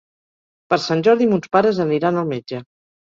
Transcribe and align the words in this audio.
Per 0.73 0.79
Sant 0.85 1.03
Jordi 1.07 1.27
mons 1.33 1.51
pares 1.57 1.83
aniran 1.85 2.17
al 2.23 2.31
metge. 2.33 2.63